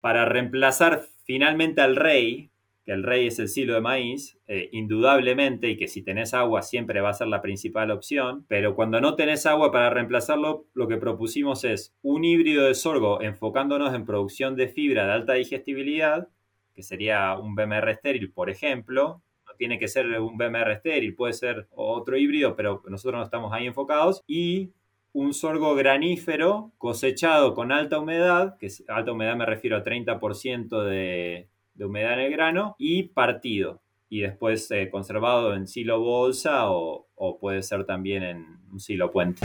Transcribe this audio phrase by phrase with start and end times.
[0.00, 2.50] Para reemplazar finalmente al rey,
[2.84, 6.62] que el rey es el silo de maíz, eh, indudablemente, y que si tenés agua
[6.62, 10.88] siempre va a ser la principal opción, pero cuando no tenés agua para reemplazarlo, lo
[10.88, 16.28] que propusimos es un híbrido de sorgo enfocándonos en producción de fibra de alta digestibilidad,
[16.74, 19.22] que sería un BMR estéril, por ejemplo,
[19.58, 23.66] tiene que ser un BMR estéril, puede ser otro híbrido, pero nosotros no estamos ahí
[23.66, 24.70] enfocados, y
[25.18, 31.48] un sorgo granífero cosechado con alta humedad, que alta humedad me refiero a 30% de,
[31.74, 37.08] de humedad en el grano y partido y después eh, conservado en silo bolsa o,
[37.40, 39.44] puede ser también en un silo puente.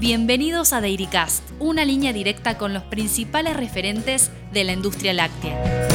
[0.00, 5.86] Bienvenidos a Dairycast, una línea directa con los principales referentes de la industria láctea.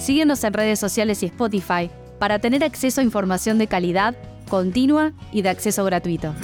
[0.00, 4.16] Síguenos en redes sociales y Spotify para tener acceso a información de calidad,
[4.48, 6.34] continua y de acceso gratuito.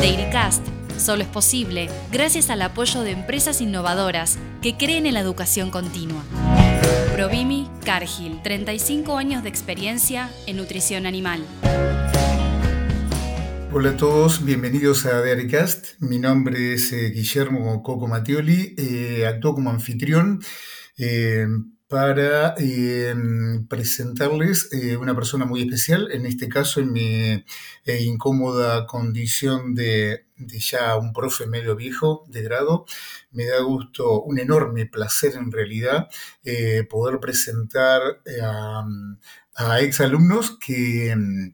[0.00, 0.62] Dairycast
[0.98, 6.22] solo es posible gracias al apoyo de empresas innovadoras que creen en la educación continua.
[7.14, 11.42] Provimi Cargill, 35 años de experiencia en nutrición animal.
[13.72, 16.00] Hola a todos, bienvenidos a Dairycast.
[16.00, 20.42] Mi nombre es eh, Guillermo Coco Matioli, eh, actúo como anfitrión.
[20.98, 21.46] Eh,
[21.88, 27.44] para em, presentarles eh, una persona muy especial, en este caso en mi
[27.84, 32.86] eh, incómoda condición de, ya un profe medio viejo de grado.
[33.30, 36.08] Me da gusto, un enorme placer en realidad,
[36.44, 38.02] eh, poder presentar
[38.42, 38.84] a,
[39.54, 41.52] a exalumnos que em,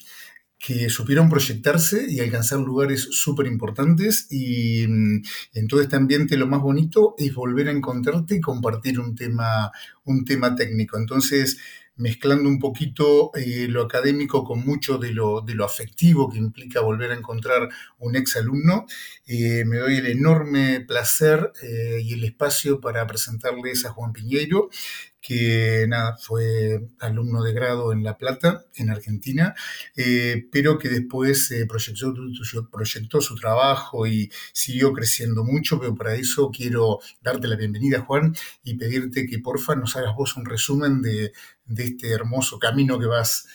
[0.65, 5.23] que supieron proyectarse y alcanzar lugares súper importantes y mm,
[5.55, 9.73] en todo este ambiente lo más bonito es volver a encontrarte y compartir un tema,
[10.05, 10.99] un tema técnico.
[10.99, 11.59] Entonces,
[11.97, 16.81] mezclando un poquito eh, lo académico con mucho de lo, de lo, afectivo que implica
[16.81, 18.87] volver a encontrar un ex alumno,
[19.27, 24.71] eh, me doy el enorme placer eh, y el espacio para presentarles a Juan Piñeiro,
[25.23, 29.55] que nada, fue alumno de grado en La Plata, en Argentina,
[29.97, 32.13] eh, pero que después eh, proyectó,
[32.71, 38.35] proyectó, su trabajo y siguió creciendo mucho, pero para eso quiero darte la bienvenida, Juan,
[38.65, 41.33] y pedirte que porfa nos hagas vos un resumen de,
[41.79, 43.47] este hermoso camino que vas,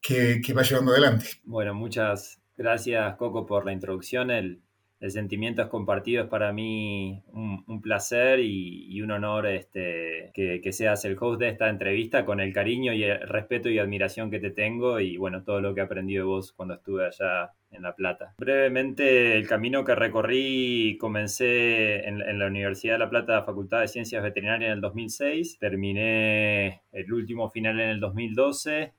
[0.00, 1.26] que, que vas llevando adelante.
[1.42, 4.30] Bueno, muchas gracias, Coco, por la introducción.
[4.30, 4.62] El,
[5.00, 11.04] el sentimiento es compartido, es para mí un, placer y, un honor este, que, seas
[11.04, 14.50] el host de esta entrevista con el cariño y el respeto y admiración que te
[14.50, 17.94] tengo y bueno, todo lo que he aprendido de vos cuando estuve allá en La
[17.94, 18.34] Plata.
[18.38, 24.20] Brevemente, el camino que recorrí, comencé en, la Universidad de La Plata, Facultad de Ciencias
[24.20, 28.94] Veterinarias en el 2006, terminé el último final en el 2012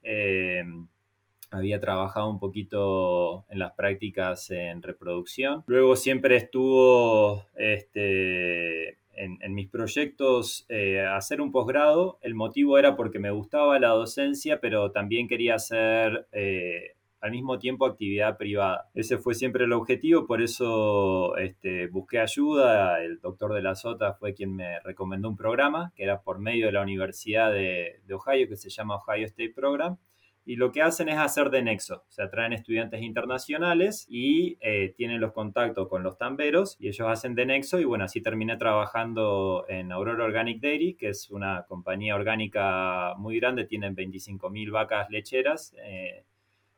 [1.51, 5.63] había trabajado un poquito en las prácticas en reproducción.
[5.67, 12.19] Luego siempre estuvo este, en, mis proyectos eh, hacer un posgrado.
[12.21, 17.57] El motivo era porque me gustaba la docencia, pero también quería hacer eh, al mismo
[17.57, 18.89] tiempo actividad privada.
[18.93, 23.01] Ese fue siempre el objetivo, por eso este, busqué ayuda.
[23.03, 26.67] El doctor de la Sota fue quien me recomendó un programa que era por medio
[26.67, 29.97] de la Universidad de Ohio, que se llama Ohio State Program
[30.47, 34.93] y lo que hacen es hacer de nexo, o sea, traen estudiantes internacionales y eh,
[34.95, 38.55] tienen los contactos con los tamberos y ellos hacen de nexo y bueno, así terminé
[38.55, 45.09] trabajando en Aurora Organic Dairy, que es una compañía orgánica muy grande, tienen 25.000 vacas
[45.09, 45.75] lecheras.
[45.83, 46.23] Eh,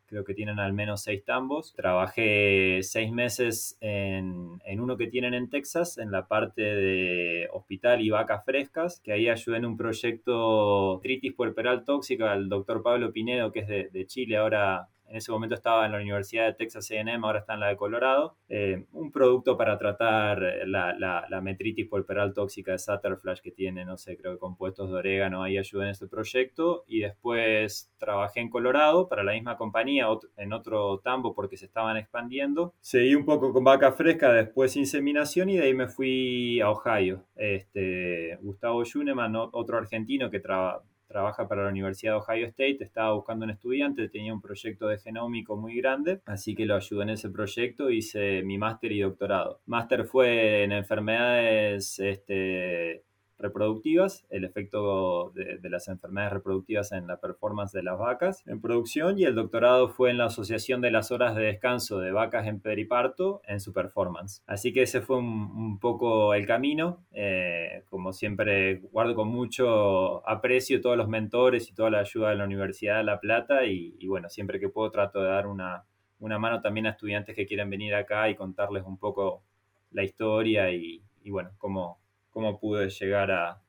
[0.09, 1.73] creo que tienen al menos seis tambos.
[1.75, 8.09] Trabajé seis meses en, uno que tienen en Texas, en la parte de hospital y
[8.09, 13.51] vacas frescas, que ahí ayudé en un proyecto tritis puerperal tóxica al doctor Pablo Pinedo,
[13.51, 16.89] que es de, de Chile, ahora en ese momento estaba en la Universidad de Texas
[16.91, 21.41] A&M, ahora está en la de Colorado, eh, un producto para tratar la, la, la
[21.41, 25.57] metritis polperal tóxica de Sutterflash que tiene, no sé, creo que compuestos de orégano, ahí
[25.57, 30.99] ayudé en ese proyecto, y después trabajé en Colorado para la misma compañía, en otro
[30.99, 35.65] tambo porque se estaban expandiendo, seguí un poco con vaca fresca, después inseminación, y de
[35.65, 37.25] ahí me fui a Ohio.
[37.35, 43.13] Este, Gustavo Schunemann, otro argentino que trabaja trabaja para la Universidad de Ohio State, estaba
[43.13, 47.09] buscando un estudiante, tenía un proyecto de genómico muy grande, así que lo ayudé en
[47.09, 49.59] ese proyecto, hice mi máster y doctorado.
[49.65, 53.03] Máster fue en enfermedades este,
[53.39, 59.17] reproductivas, el efecto de, las enfermedades reproductivas en la performance de las vacas en producción
[59.17, 62.59] y el doctorado fue en la asociación de las horas de descanso de vacas en
[62.59, 64.43] periparto en su performance.
[64.45, 67.05] Así que ese fue un, poco el camino.
[67.11, 72.35] Eh, como siempre, guardo con mucho aprecio todos los mentores y toda la ayuda de
[72.35, 75.85] la Universidad de La Plata y, bueno, siempre que puedo trato de dar una,
[76.19, 79.43] una, mano también a estudiantes que quieren venir acá y contarles un poco
[79.91, 81.98] la historia y, y bueno, cómo
[82.29, 83.61] cómo pude llegar a,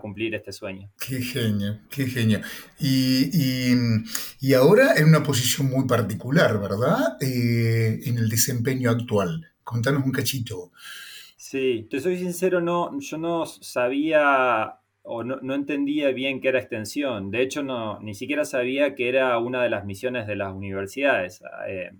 [0.00, 0.90] cumplir este sueño.
[0.98, 2.40] Qué genio, qué genio.
[2.80, 7.16] Y, ahora en una posición muy particular, ¿verdad?
[7.20, 9.46] Eh, en el desempeño actual.
[9.62, 10.72] Contanos un cachito.
[11.36, 17.30] Sí, te soy sincero, no, yo no sabía o no, entendía bien qué era extensión.
[17.30, 21.42] De hecho, no, ni siquiera sabía que era una de las misiones de las universidades.
[21.68, 21.92] Eh,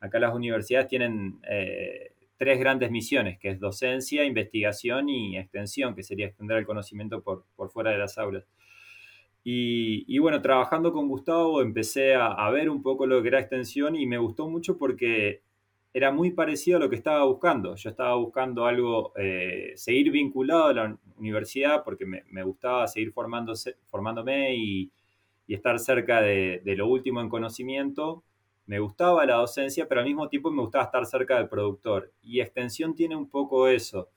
[0.00, 6.04] acá las universidades tienen eh, tres grandes misiones, que es docencia, investigación y extensión, que
[6.04, 8.44] sería extender el conocimiento por, fuera de las aulas.
[9.50, 14.06] Y, bueno, trabajando con Gustavo empecé a, ver un poco lo que era extensión y
[14.06, 15.40] me gustó mucho porque
[15.94, 17.74] era muy parecido a lo que estaba buscando.
[17.74, 23.76] Yo estaba buscando algo, eh, seguir vinculado a la universidad porque me, gustaba seguir formándose,
[23.86, 24.92] formándome y,
[25.48, 28.22] estar cerca de, lo último en conocimiento.
[28.68, 32.12] Me gustaba la docencia, pero al mismo tiempo me gustaba estar cerca del productor.
[32.20, 34.10] Y extensión tiene un poco eso,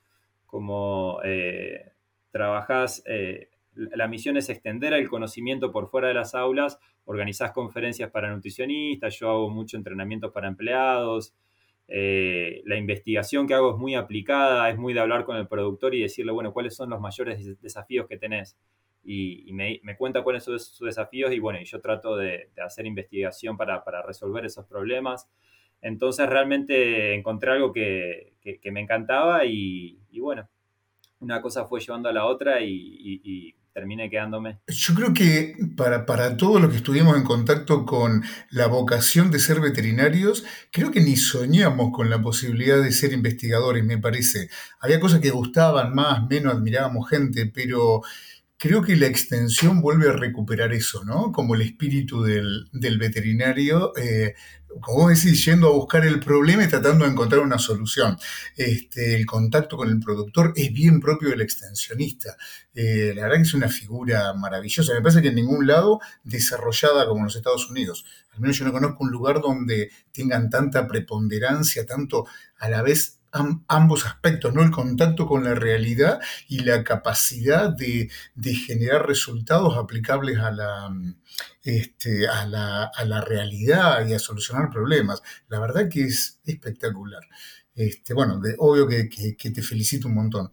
[0.45, 1.93] como eh,
[2.31, 8.11] trabajas, eh, la misión es extender el conocimiento por fuera de las aulas, organizás conferencias
[8.11, 11.33] para nutricionistas, yo hago mucho entrenamiento para empleados,
[11.87, 15.95] eh, la investigación que hago es muy aplicada, es muy de hablar con el productor
[15.95, 18.57] y decirle, bueno, cuáles son los mayores desafíos que tenés.
[19.03, 23.57] Y, me, cuenta cuáles son sus desafíos y bueno, y yo trato de, hacer investigación
[23.57, 25.29] para, resolver esos problemas.
[25.81, 28.33] Entonces realmente encontré algo que,
[28.71, 30.47] me encantaba y, bueno,
[31.19, 34.59] una cosa fue llevando a la otra y termine quedándome.
[34.67, 39.39] Yo creo que para, para todos los que estuvimos en contacto con la vocación de
[39.39, 44.49] ser veterinarios, creo que ni soñamos con la posibilidad de ser investigadores, me parece.
[44.79, 48.01] Había cosas que gustaban más, menos, admirábamos gente, pero
[48.61, 51.31] creo que la extensión vuelve a recuperar eso, ¿no?
[51.31, 54.35] Como el espíritu del, veterinario, eh,
[54.79, 58.19] como decís, yendo a buscar el problema y tratando de encontrar una solución.
[58.55, 62.37] Este, el contacto con el productor es bien propio del extensionista.
[62.75, 64.93] Eh, la verdad que es una figura maravillosa.
[64.93, 68.05] Me parece que en ningún lado desarrollada como en los Estados Unidos.
[68.31, 72.27] Al menos yo no conozco un lugar donde tengan tanta preponderancia, tanto
[72.59, 74.61] a la vez ambos aspectos, ¿no?
[74.61, 78.09] El contacto con la realidad y la capacidad de,
[78.53, 80.89] generar resultados aplicables a la,
[81.63, 85.21] este, a la, realidad y a solucionar problemas.
[85.47, 87.23] La verdad que es espectacular.
[87.73, 90.51] Este, bueno, de, obvio que, te felicito un montón.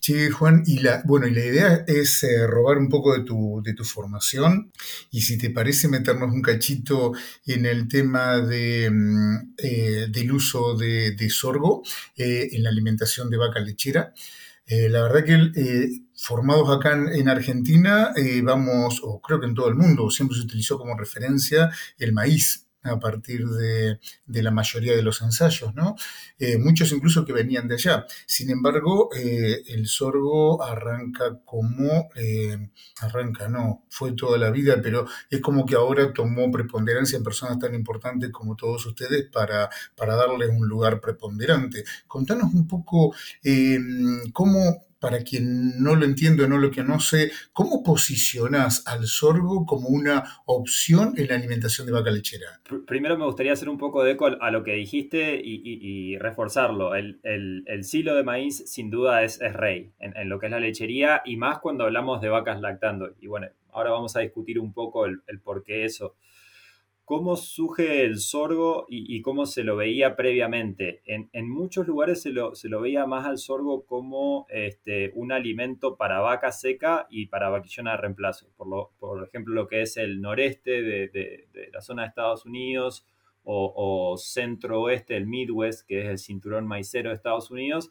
[0.00, 3.62] Che, Juan, y la, bueno, y la idea es eh, robar un poco de tu,
[3.64, 4.70] de tu formación
[5.10, 7.12] y si te parece meternos un cachito
[7.46, 11.82] en el tema de, mm, eh, del uso de, sorgo
[12.16, 14.12] eh, en la alimentación de vaca lechera.
[14.66, 18.12] la verdad que formados acá en, Argentina,
[18.42, 22.67] vamos, o creo que en todo el mundo, siempre se utilizó como referencia el maíz
[22.82, 25.96] a partir de, la mayoría de los ensayos, ¿no?
[26.38, 28.06] Eh, muchos incluso que venían de allá.
[28.26, 32.70] Sin embargo, eh, el sorgo arranca como, eh,
[33.00, 37.58] arranca, no, fue toda la vida, pero es como que ahora tomó preponderancia en personas
[37.58, 41.84] tan importantes como todos ustedes para, para darles un lugar preponderante.
[42.06, 43.14] Contanos un poco
[44.32, 49.88] cómo para quien no lo entiende o no lo conoce, ¿cómo posicionas al sorgo como
[49.88, 52.60] una opción en la alimentación de vaca lechera?
[52.86, 56.94] Primero me gustaría hacer un poco de eco a lo que dijiste y, reforzarlo.
[56.94, 57.18] El,
[57.82, 61.58] silo de maíz sin duda es, rey en, lo que es la lechería y más
[61.58, 63.14] cuando hablamos de vacas lactando.
[63.20, 66.16] Y bueno, ahora vamos a discutir un poco el, el por qué eso
[67.08, 71.00] cómo surge el sorgo y, cómo se lo veía previamente.
[71.06, 76.52] En, muchos lugares se lo, veía más al sorgo como este, un alimento para vaca
[76.52, 78.50] seca y para vaquillona de reemplazo.
[78.58, 83.06] Por, por ejemplo, lo que es el noreste de, la zona de Estados Unidos
[83.42, 87.90] o, o centro oeste, el Midwest, que es el cinturón maicero de Estados Unidos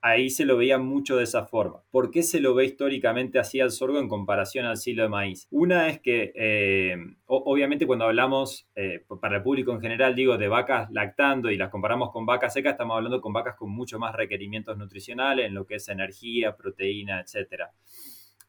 [0.00, 1.82] ahí se lo veía mucho de esa forma.
[1.90, 5.46] ¿Por qué se lo ve históricamente así al sorgo en comparación al silo de maíz?
[5.50, 10.48] Una es que, eh, obviamente, cuando hablamos eh, para el público en general, digo, de
[10.48, 14.14] vacas lactando y las comparamos con vacas secas, estamos hablando con vacas con mucho más
[14.14, 17.64] requerimientos nutricionales en lo que es energía, proteína, etc.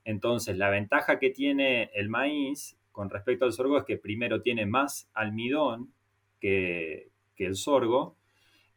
[0.03, 4.65] Entonces, la ventaja que tiene el maíz con respecto al sorgo es que primero tiene
[4.65, 5.94] más almidón
[6.39, 8.19] que, que el sorgo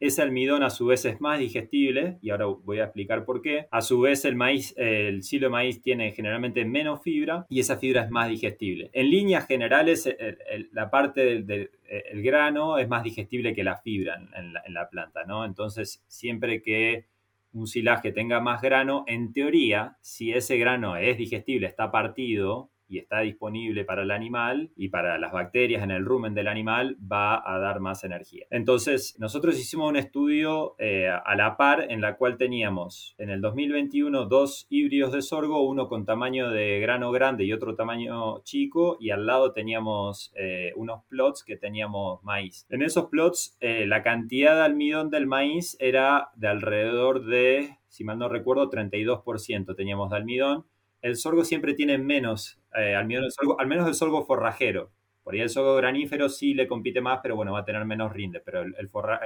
[0.02, 3.68] ese almidón a su vez es más digestible, y ahora voy a explicar por qué.
[3.70, 7.76] A su vez el maíz, el silo de maíz tiene generalmente menos fibra y esa
[7.76, 8.90] fibra es más digestible.
[8.94, 10.12] En líneas generales,
[10.72, 11.70] la parte del,
[12.14, 15.44] grano es más digestible que la fibra en, la, planta, ¿no?
[15.44, 17.04] Entonces, siempre que
[17.52, 22.98] un silaje tenga más grano, en teoría, si ese grano es digestible, está partido y
[22.98, 27.42] está disponible para el animal y para las bacterias en el rumen del animal, va
[27.44, 28.46] a dar más energía.
[28.50, 33.40] Entonces, nosotros hicimos un estudio eh, a la par en la cual teníamos en el
[33.40, 38.98] 2021 dos híbridos de sorgo, uno con tamaño de grano grande y otro tamaño chico,
[39.00, 42.66] y al lado teníamos eh, unos plots que teníamos maíz.
[42.68, 48.04] En esos plots, eh, la cantidad de almidón del maíz era de alrededor de, si
[48.04, 50.66] mal no recuerdo, 32% teníamos de almidón.
[51.00, 54.90] El sorgo siempre tiene menos almidón del sorgo, al menos el sorgo forrajero.
[55.22, 58.12] Por ahí el sorgo granífero sí le compite más, pero bueno, va a tener menos
[58.12, 58.40] rinde.
[58.40, 58.74] Pero el,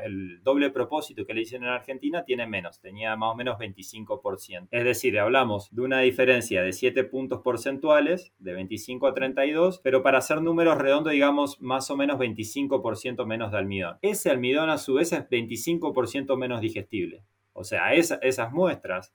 [0.04, 4.68] el, doble propósito que le dicen en Argentina tiene menos, tenía más o menos 25%.
[4.70, 10.02] Es decir, hablamos de una diferencia de 7 puntos porcentuales, de 25 a 32, pero
[10.02, 13.96] para hacer números redondos, digamos, más o menos 25% menos de almidón.
[14.02, 17.24] Ese almidón a su vez es 25% menos digestible.
[17.54, 19.14] O sea, esas muestras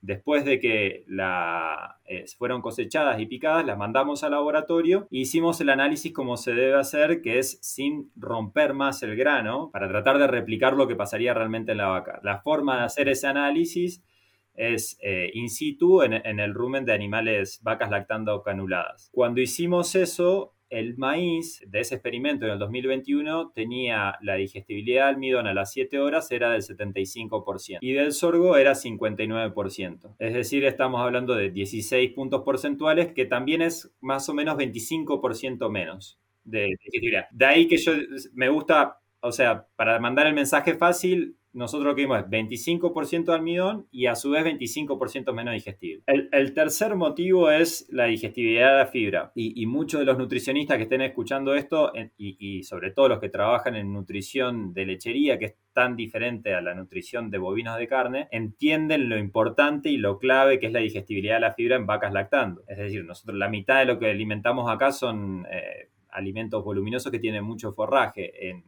[0.00, 5.60] Después de que la, eh, fueron cosechadas y picadas, las mandamos al laboratorio e hicimos
[5.60, 10.18] el análisis como se debe hacer, que es sin romper más el grano, para tratar
[10.18, 12.20] de replicar lo que pasaría realmente en la vaca.
[12.22, 14.02] La forma de hacer ese análisis
[14.56, 19.10] es eh, in situ en, el rumen de animales vacas lactando canuladas.
[19.12, 25.10] Cuando hicimos eso, el maíz de ese experimento en el 2021 tenía la digestibilidad de
[25.10, 30.16] almidón a las 7 horas era del 75% y del sorgo era 59%.
[30.18, 35.70] Es decir, estamos hablando de 16 puntos porcentuales que también es más o menos 25%
[35.70, 37.26] menos de digestibilidad.
[37.30, 37.92] De ahí que yo
[38.34, 43.24] me gusta, o sea, para mandar el mensaje fácil, nosotros lo que vimos es 25%
[43.24, 46.02] de almidón y a su vez 25% menos digestible.
[46.06, 49.32] El, tercer motivo es la digestibilidad de la fibra.
[49.34, 53.74] Y, muchos de los nutricionistas que estén escuchando esto, y, sobre todo los que trabajan
[53.74, 58.28] en nutrición de lechería, que es tan diferente a la nutrición de bovinos de carne,
[58.30, 62.12] entienden lo importante y lo clave que es la digestibilidad de la fibra en vacas
[62.12, 62.64] lactando.
[62.68, 65.46] Es decir, nosotros la mitad de lo que alimentamos acá son...
[65.50, 68.48] Eh, alimentos voluminosos que tienen mucho forraje.
[68.48, 68.64] En,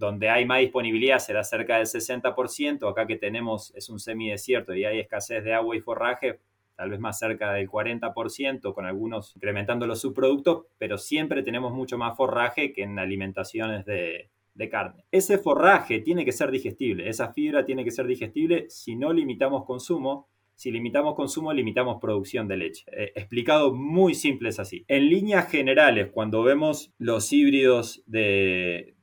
[0.00, 4.86] donde hay más disponibilidad será cerca del 60%, acá que tenemos es un semidesierto y
[4.86, 6.40] hay escasez de agua y forraje,
[6.74, 11.98] tal vez más cerca del 40%, con algunos incrementando los subproductos, pero siempre tenemos mucho
[11.98, 15.04] más forraje que en alimentaciones de, de carne.
[15.12, 19.66] Ese forraje tiene que ser digestible, esa fibra tiene que ser digestible si no limitamos
[19.66, 20.29] consumo
[20.60, 22.84] si limitamos consumo, limitamos producción de leche.
[22.92, 24.84] Eh, explicado muy simple es así.
[24.88, 28.94] En líneas generales, cuando vemos los híbridos de,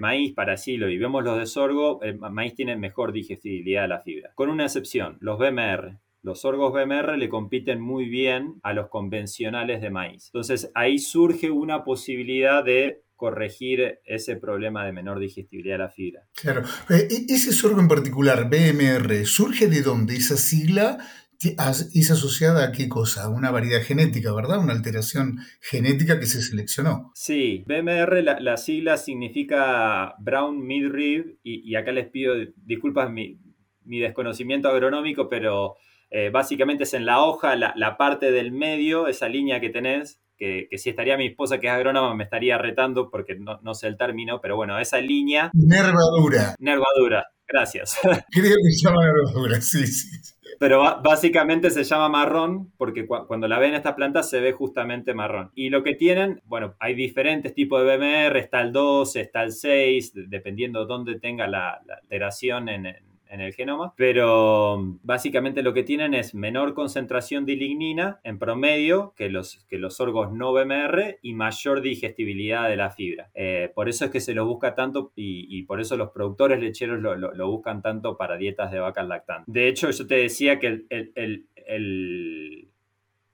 [0.00, 4.00] maíz para silo y vemos los de sorgo, el maíz tiene mejor digestibilidad de la
[4.00, 4.32] fibra.
[4.34, 5.98] Con una excepción, los BMR.
[6.22, 10.30] Los sorgos BMR le compiten muy bien a los convencionales de maíz.
[10.32, 16.22] Entonces ahí surge una posibilidad de corregir ese problema de menor digestibilidad de la fibra.
[16.34, 16.62] Claro.
[16.90, 20.14] Eh, e-, ese sorgo en particular, BMR, ¿surge de dónde?
[20.16, 20.98] Esa sigla
[21.38, 23.24] es asociada a qué cosa?
[23.24, 24.58] A una variedad genética, ¿verdad?
[24.58, 27.10] Una alteración genética que se seleccionó.
[27.14, 33.38] Sí, BMR, la, sigla significa Brown Midrib, y, y acá les pido disculpas mi,
[33.84, 35.76] desconocimiento agronómico, pero
[36.10, 40.20] eh, básicamente es en la hoja, la, la parte del medio, esa línea que tenés,
[40.36, 43.96] que, si estaría mi esposa que es agrónoma me estaría retando porque no, sé el
[43.96, 45.50] término, pero bueno, esa línea...
[45.54, 46.54] Nervadura.
[46.58, 47.98] Nervadura, gracias.
[48.30, 50.34] Creo que se llama nervadura, sí, sí.
[50.58, 55.50] Pero básicamente se llama marrón porque cuando la ven esta planta se ve justamente marrón.
[55.54, 59.52] Y lo que tienen, bueno, hay diferentes tipos de BMR, está el 2, está el
[59.52, 65.74] 6, dependiendo dónde tenga la, la alteración en, en el genoma, pero mm, básicamente lo
[65.74, 70.52] que tienen es menor concentración de lignina en promedio que los, que los sorgos no
[70.52, 73.30] BMR y mayor digestibilidad de la fibra.
[73.34, 77.00] Eh, por eso es que se los busca tanto y, por eso los productores lecheros
[77.00, 79.52] lo, buscan tanto para dietas de vacas lactantes.
[79.52, 82.68] De hecho, yo te decía que el,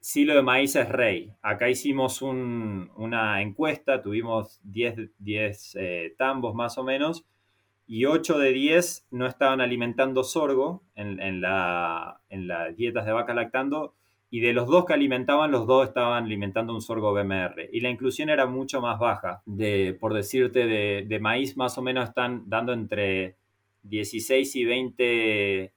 [0.00, 1.32] silo de maíz es rey.
[1.42, 7.25] Acá hicimos una encuesta, tuvimos 10, 10 eh, tambos más o menos
[7.92, 13.34] y 8 de 10 no estaban alimentando sorgo en, la, en las dietas de vaca
[13.34, 13.92] lactando
[14.30, 17.68] y de los dos que alimentaban, los dos estaban alimentando un sorgo BMR.
[17.70, 19.42] Y la inclusión era mucho más baja.
[19.44, 23.37] De, por decirte, de, de maíz más o menos están dando entre
[23.82, 25.72] 16 y 20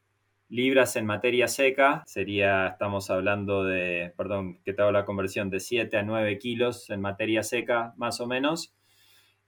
[0.48, 2.02] libras en materia seca.
[2.06, 6.90] Sería, estamos hablando de, perdón, que te hago la conversión, de 7 a 9 kilos
[6.90, 8.74] en materia seca más o menos.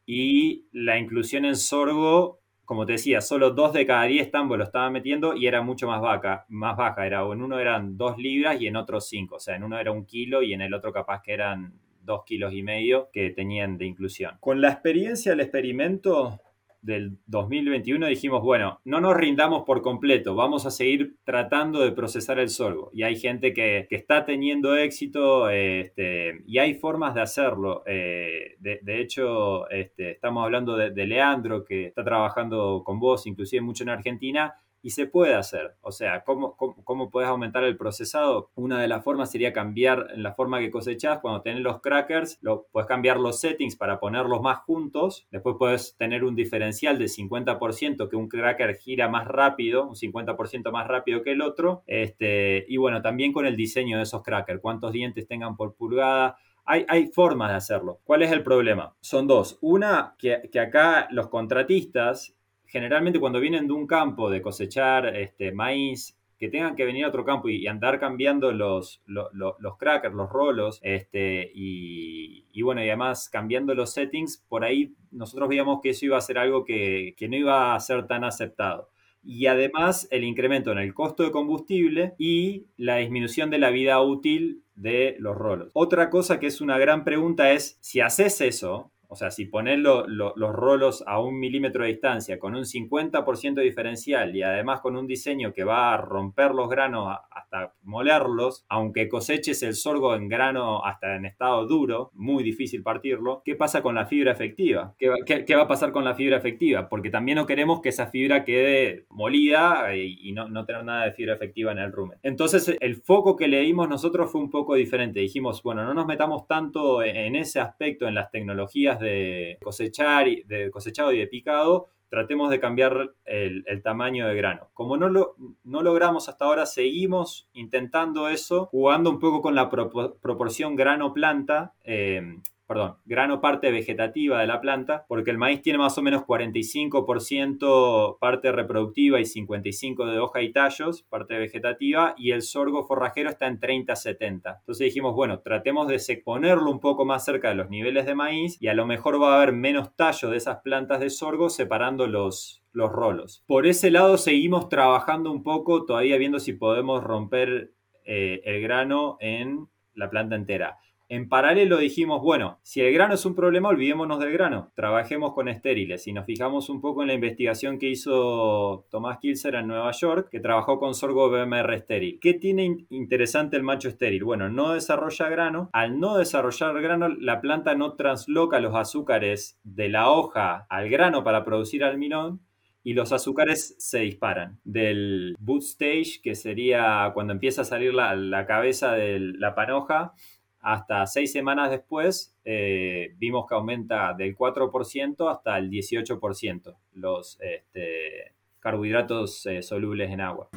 [0.05, 4.65] Y la inclusión en sorgo como te decía, solo dos de cada diez tambos lo
[4.65, 7.07] estaban metiendo y era mucho más, vaca, más baja.
[7.07, 9.37] Era, en uno eran dos libras y en otro cinco.
[9.37, 12.25] O sea, en uno era un kilo y en el otro capaz que eran dos
[12.25, 14.35] kilos y medio que tenían de inclusión.
[14.41, 16.41] Con la experiencia del experimento,
[16.87, 22.39] del 2021 dijimos, bueno, no nos rindamos por completo, vamos a seguir tratando de procesar
[22.39, 22.89] el sorgo.
[22.93, 27.83] Y hay gente que, está teniendo éxito este, y hay formas de hacerlo.
[27.85, 33.83] Eh, de, hecho, este, estamos hablando de Leandro, que está trabajando con vos, inclusive mucho
[33.83, 35.75] en Argentina, y se puede hacer.
[35.81, 38.51] O sea, ¿cómo, cómo, aumentar el procesado?
[38.55, 41.19] Una de las formas sería cambiar la forma que cosechas.
[41.19, 45.27] Cuando tenés los crackers, lo, puedes cambiar los settings para ponerlos más juntos.
[45.31, 50.71] Después puedes tener un diferencial de 50% que un cracker gira más rápido, un 50%
[50.71, 51.83] más rápido que el otro.
[51.87, 56.37] Este, y bueno, también con el diseño de esos crackers, cuántos dientes tengan por pulgada.
[56.69, 57.99] Hay, hay, formas de hacerlo.
[58.03, 58.93] ¿Cuál es el problema?
[58.99, 59.57] Son dos.
[59.61, 62.36] Una, que, que acá los contratistas
[62.67, 67.07] generalmente cuando vienen de un campo de cosechar este, maíz, que tengan que venir a
[67.07, 73.29] otro campo y, andar cambiando los, los, crackers, los rolos, este, y, bueno, y además
[73.29, 77.27] cambiando los settings, por ahí nosotros veíamos que eso iba a ser algo que, que
[77.27, 78.89] no iba a ser tan aceptado
[79.23, 84.01] y además el incremento en el costo de combustible y la disminución de la vida
[84.01, 85.69] útil de los rolos.
[85.73, 89.79] Otra cosa que es una gran pregunta es, si haces eso, o sea, si pones
[89.79, 95.07] los rolos a un milímetro de distancia con un 50% diferencial y además con un
[95.07, 100.83] diseño que va a romper los granos hasta molerlos, aunque coseches el sorgo en grano
[100.83, 104.93] hasta en estado duro, muy difícil partirlo, ¿qué pasa con la fibra efectiva?
[104.97, 106.89] ¿Qué, va a pasar con la fibra efectiva?
[106.89, 111.13] Porque también no queremos que esa fibra quede molida y, no, no, tener nada de
[111.13, 112.19] fibra efectiva en el rumen.
[112.23, 115.19] Entonces, el foco que le dimos nosotros fue un poco diferente.
[115.19, 120.43] Dijimos, bueno, no nos metamos tanto en ese aspecto, en las tecnologías de cosechar, y,
[120.43, 124.69] de cosechado y de picado, tratemos de cambiar el, tamaño de grano.
[124.73, 129.69] Como no lo no logramos hasta ahora, seguimos intentando eso, jugando un poco con la
[129.69, 131.73] proporción grano-planta.
[131.83, 132.21] Eh,
[132.67, 138.17] perdón, grano parte vegetativa de la planta, porque el maíz tiene más o menos 45%
[138.19, 143.47] parte reproductiva y 55% de hoja y tallos, parte vegetativa, y el sorgo forrajero está
[143.47, 144.57] en 30-70.
[144.59, 148.61] Entonces dijimos, bueno, tratemos de ponerlo un poco más cerca de los niveles de maíz
[148.61, 152.07] y a lo mejor va a haber menos tallo de esas plantas de sorgo separando
[152.07, 153.43] los, los rolos.
[153.47, 157.71] Por ese lado seguimos trabajando un poco, todavía viendo si podemos romper
[158.05, 160.77] eh, el grano en la planta entera.
[161.09, 165.47] En paralelo dijimos, bueno, si el grano es un problema, olvidémonos del grano, trabajemos con
[165.47, 166.05] estériles.
[166.05, 170.27] Y nos fijamos un poco en la investigación que hizo Tomás Kilser en Nueva York,
[170.29, 172.19] que trabajó con sorgo BMR estéril.
[172.19, 174.25] ¿Qué tiene interesante el macho estéril?
[174.25, 175.69] Bueno, no desarrolla grano.
[175.71, 181.23] Al no desarrollar grano, la planta no transloca los azúcares de la hoja al grano
[181.23, 182.41] para producir almidón,
[182.83, 184.61] y los azúcares se disparan.
[184.63, 190.13] Del boot stage, que sería cuando empieza a salir la, la cabeza de la panoja,
[190.61, 198.33] hasta seis semanas después eh, vimos que aumenta del 4% hasta el 18% los este,
[198.59, 200.49] carbohidratos eh, solubles en agua.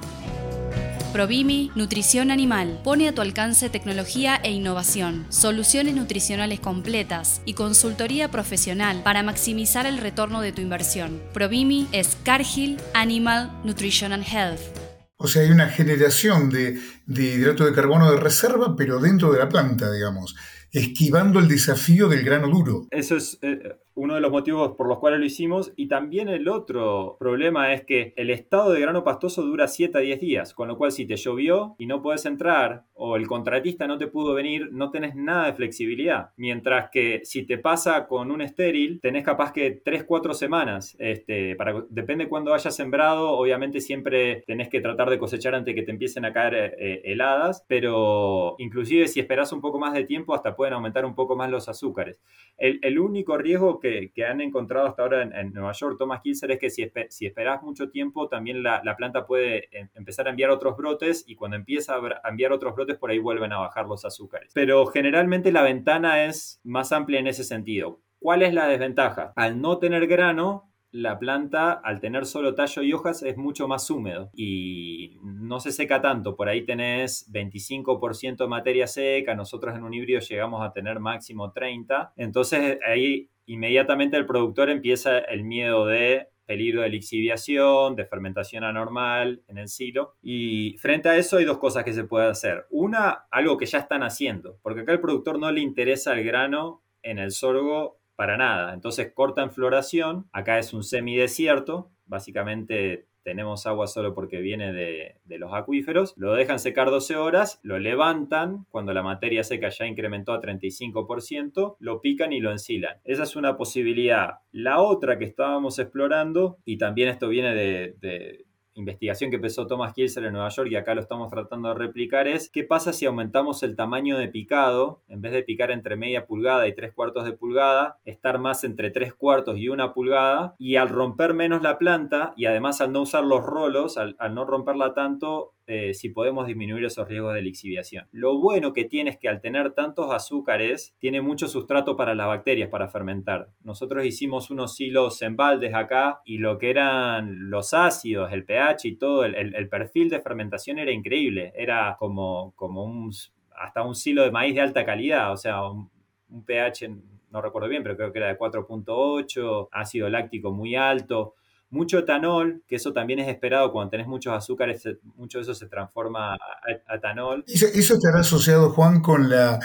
[1.12, 8.30] Provimi, Nutrición Animal, pone a tu alcance tecnología e innovación, soluciones nutricionales completas y consultoría
[8.30, 11.20] profesional para maximizar el retorno de tu inversión.
[11.34, 14.79] Provimi es Cargill Animal Nutrition and Health
[15.22, 19.50] o sea, hay una generación de, hidrato de carbono de reserva, pero dentro de la
[19.50, 20.34] planta, digamos,
[20.72, 22.86] esquivando el desafío del grano duro.
[22.90, 25.72] Eso es eh, uno de los motivos por los cuales lo hicimos.
[25.76, 30.00] Y también el otro problema es que el estado de grano pastoso dura 7 a
[30.00, 33.86] 10 días, con lo cual si te llovió y no puedes entrar o el contratista
[33.86, 36.30] no te pudo venir, no tenés nada de flexibilidad.
[36.36, 40.96] Mientras que si te pasa con un estéril, tenés capaz que 3-4 semanas.
[40.98, 45.82] Este, para, depende cuándo hayas sembrado, obviamente siempre tenés que tratar de cosechar antes que
[45.82, 50.34] te empiecen a caer eh, heladas, pero inclusive si esperás un poco más de tiempo,
[50.34, 52.20] hasta pueden aumentar un poco más los azúcares.
[52.56, 56.58] El único riesgo que que, han encontrado hasta ahora en, Nueva York, Thomas Kilser, es
[56.58, 56.82] que si,
[57.26, 61.56] esperas mucho tiempo, también la, planta puede em, empezar a enviar otros brotes y cuando
[61.56, 64.52] empieza a enviar otros brotes, por ahí vuelven a bajar los azúcares.
[64.54, 68.00] Pero generalmente la ventana es más amplia en ese sentido.
[68.18, 69.32] ¿Cuál es la desventaja?
[69.34, 73.88] Al no tener grano, la planta, al tener solo tallo y hojas, es mucho más
[73.90, 76.36] húmedo y no se seca tanto.
[76.36, 82.12] Por ahí tenés 25% materia seca, nosotros en un híbrido llegamos a tener máximo 30%.
[82.16, 89.42] Entonces ahí inmediatamente el productor empieza el miedo de peligro de lixiviación, de fermentación anormal
[89.46, 90.14] en el silo.
[90.22, 92.66] Y frente a eso hay dos cosas que se pueden hacer.
[92.70, 96.82] Una, algo que ya están haciendo, porque acá al productor no le interesa el grano
[97.02, 98.74] en el sorgo para nada.
[98.74, 105.16] Entonces corta en floración, acá es un semidesierto, básicamente tenemos agua solo porque viene de,
[105.38, 110.32] los acuíferos, lo dejan secar 12 horas, lo levantan, cuando la materia seca ya incrementó
[110.32, 112.98] a 35%, lo pican y lo ensilan.
[113.04, 114.40] Esa es una posibilidad.
[114.52, 118.44] La otra que estábamos explorando, y también esto viene de
[118.80, 122.26] investigación que empezó Thomas Kielser en Nueva York y acá lo estamos tratando de replicar
[122.26, 126.26] es qué pasa si aumentamos el tamaño de picado, en vez de picar entre media
[126.26, 130.76] pulgada y tres cuartos de pulgada, estar más entre tres cuartos y una pulgada y
[130.76, 134.44] al romper menos la planta y además al no usar los rolos, al, al no
[134.44, 138.08] romperla tanto, eh, si podemos disminuir esos riesgos de lixiviación.
[138.12, 142.26] Lo bueno que tiene es que al tener tantos azúcares, tiene mucho sustrato para las
[142.26, 143.50] bacterias para fermentar.
[143.62, 148.88] Nosotros hicimos unos hilos en baldes acá y lo que eran los ácidos, el pH
[148.88, 151.52] y todo, el, perfil de fermentación era increíble.
[151.54, 153.12] Era como, como un,
[153.56, 155.90] hasta un silo de maíz de alta calidad, o sea, un,
[156.30, 156.88] un pH
[157.30, 161.34] no recuerdo bien, pero creo que era de 4.8, ácido láctico muy alto
[161.70, 164.82] mucho etanol, que eso también es esperado cuando tenés muchos azúcares,
[165.16, 167.44] mucho de eso se transforma a, etanol.
[167.46, 169.60] ¿Eso, ¿Eso estará asociado, Juan, con la,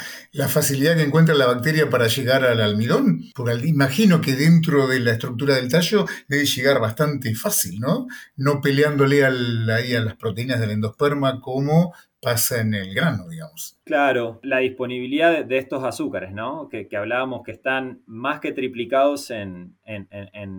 [0.47, 3.21] facilidad que encuentra la bacteria para llegar al almidón?
[3.33, 8.07] Porque imagino que dentro de la estructura del tallo debe llegar bastante fácil, ¿no?
[8.35, 11.93] No peleándole ahí a las proteínas del endosperma como
[12.25, 13.79] pasa en el grano, digamos.
[13.85, 16.69] Claro, la disponibilidad de, estos azúcares, ¿no?
[16.69, 19.77] Que, hablábamos que están más que triplicados en,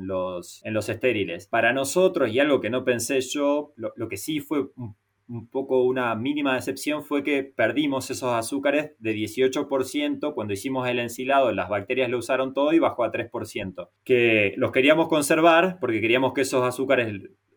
[0.07, 1.49] los, en los estériles.
[1.49, 6.15] Para nosotros, y algo que no pensé yo, lo, que sí fue un, poco una
[6.15, 12.09] mínima decepción fue que perdimos esos azúcares de 18% cuando hicimos el ensilado, las bacterias
[12.09, 13.89] lo usaron todo y bajó a 3%.
[14.05, 17.13] Que los queríamos conservar porque queríamos que esos azúcares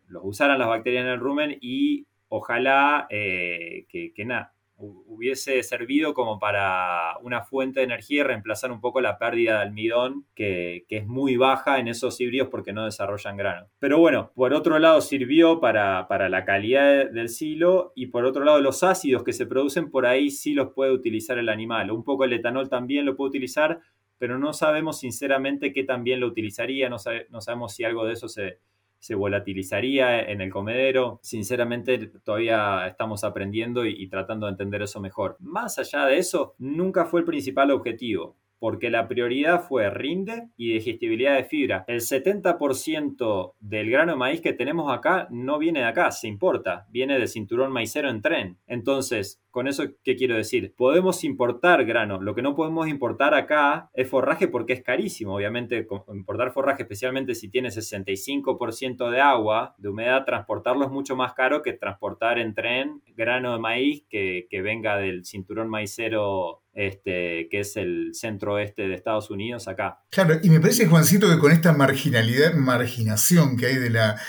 [0.08, 6.38] los usaran las bacterias en el rumen y ojalá eh, que, nada, hubiese servido como
[6.38, 11.06] para una fuente de energía y reemplazar un poco la pérdida de almidón que, es
[11.06, 13.66] muy baja en esos híbridos porque no desarrollan grano.
[13.78, 18.44] Pero bueno, por otro lado sirvió para, para, la calidad del silo y por otro
[18.44, 21.90] lado los ácidos que se producen por ahí sí los puede utilizar el animal.
[21.90, 23.80] Un poco el etanol también lo puede utilizar,
[24.18, 26.96] pero no sabemos sinceramente qué también lo utilizaría, no,
[27.28, 28.60] no sabemos si algo de eso se,
[29.00, 31.18] se volatilizaría en el comedero.
[31.22, 35.36] Sinceramente, todavía estamos aprendiendo y, tratando de entender eso mejor.
[35.40, 40.74] Más allá de eso, nunca fue el principal objetivo porque la prioridad fue rinde y
[40.74, 41.84] digestibilidad de fibra.
[41.88, 46.86] El 70% del grano de maíz que tenemos acá no viene de acá, se importa,
[46.90, 48.58] viene del cinturón maicero en tren.
[48.66, 50.74] Entonces, ¿Con eso qué quiero decir?
[50.76, 55.34] Podemos importar grano, lo que no podemos importar acá es forraje porque es carísimo.
[55.34, 61.34] Obviamente, importar forraje, especialmente si tiene 65% de agua, de humedad, transportarlo es mucho más
[61.34, 67.60] caro que transportar en tren grano de maíz que, venga del cinturón maicero este, que
[67.60, 70.02] es el centro oeste de Estados Unidos acá.
[70.10, 74.20] Claro, y me parece, Juancito, que con esta marginalidad, marginación que hay de la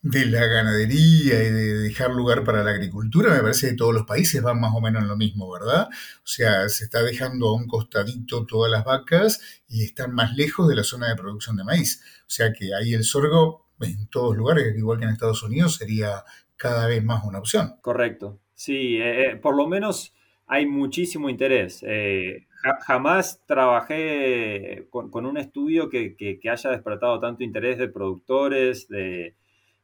[0.00, 4.06] de la ganadería y de dejar lugar para la agricultura, me parece que todos los
[4.06, 5.88] países van más o menos en lo mismo, ¿verdad?
[5.90, 10.68] O sea, se está dejando a un costadito todas las vacas y están más lejos
[10.68, 12.02] de la zona de producción de maíz.
[12.22, 16.24] O sea que ahí el sorgo en todos lugares, igual que en Estados Unidos, sería
[16.56, 17.76] cada vez más una opción.
[17.82, 18.38] Correcto.
[18.54, 20.14] Sí, eh, eh, por lo menos
[20.46, 21.84] hay muchísimo interés.
[21.86, 22.46] Eh,
[22.80, 29.36] jamás trabajé con, un estudio que, haya despertado tanto interés de productores, de,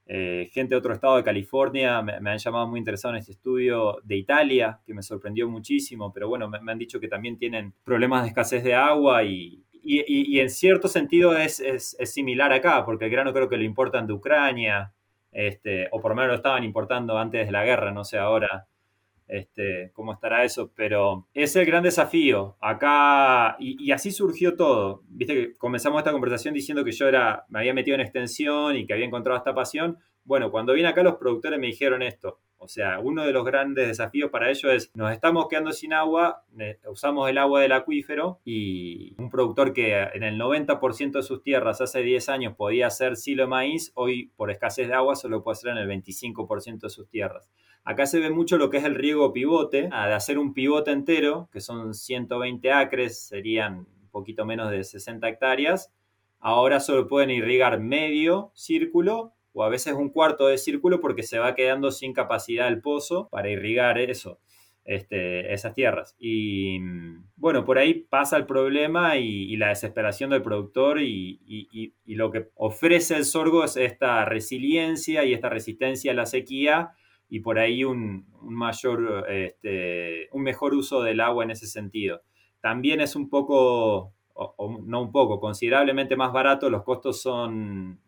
[0.06, 3.98] eh, gente de otro estado de California me, han llamado muy interesado en este estudio
[4.02, 8.22] de Italia, que me sorprendió muchísimo, pero bueno, me, han dicho que también tienen problemas
[8.22, 11.62] de escasez de agua y, en cierto sentido es,
[12.04, 14.92] similar acá, porque el grano creo que lo importan de Ucrania,
[15.32, 18.66] este, o por lo menos lo estaban importando antes de la guerra, no sé ahora
[19.26, 25.02] este, cómo estará eso, pero es el gran desafío acá y, así surgió todo.
[25.08, 28.86] Viste que comenzamos esta conversación diciendo que yo era, me había metido en extensión y
[28.86, 29.98] que había encontrado esta pasión.
[30.24, 32.40] Bueno, cuando vine acá los productores me dijeron esto.
[32.64, 36.44] O sea, uno de los grandes desafíos para ellos es, nos estamos quedando sin agua,
[36.90, 41.82] usamos el agua del acuífero y un productor que en el 90% de sus tierras
[41.82, 45.58] hace 10 años podía hacer silo de maíz, hoy por escasez de agua solo puede
[45.58, 47.50] hacer en el 25% de sus tierras.
[47.84, 51.50] Acá se ve mucho lo que es el riego pivote, de hacer un pivote entero,
[51.52, 55.92] que son 120 acres, serían un poquito menos de 60 hectáreas.
[56.40, 61.38] Ahora solo pueden irrigar medio círculo o a veces un cuarto de círculo porque se
[61.38, 64.38] va quedando sin capacidad el pozo para irrigar eso.
[64.86, 66.14] Este, esas tierras.
[66.18, 66.78] Y
[67.36, 73.16] bueno, por ahí pasa el problema y, la desesperación del productor y, lo que ofrece
[73.16, 76.92] el sorgo es esta resiliencia y esta resistencia a la sequía
[77.34, 82.22] y por ahí un, mayor, este, un mejor uso del agua en ese sentido.
[82.60, 84.12] También es un poco,
[84.84, 87.98] no un poco, considerablemente más barato, los costos son